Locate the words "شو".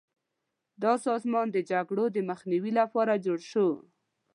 3.51-3.67